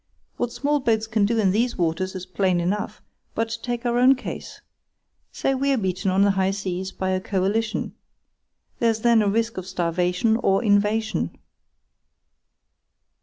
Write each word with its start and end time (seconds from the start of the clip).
What 0.37 0.51
small 0.51 0.79
boats 0.79 1.05
can 1.05 1.25
do 1.27 1.37
in 1.37 1.51
these 1.51 1.77
waters 1.77 2.15
is 2.15 2.25
plain 2.25 2.59
enough; 2.59 3.03
but 3.35 3.59
take 3.61 3.85
our 3.85 3.99
own 3.99 4.15
case. 4.15 4.59
Say 5.31 5.53
we're 5.53 5.77
beaten 5.77 6.09
on 6.09 6.23
the 6.23 6.31
high 6.31 6.49
seas 6.49 6.91
by 6.91 7.11
a 7.11 7.21
coalition. 7.21 7.93
There's 8.79 9.01
then 9.01 9.21
a 9.21 9.29
risk 9.29 9.57
of 9.57 9.67
starvation 9.67 10.37
or 10.37 10.63
invasion. 10.63 11.37